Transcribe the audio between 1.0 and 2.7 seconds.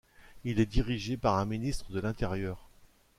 par un ministre de l'Intérieur.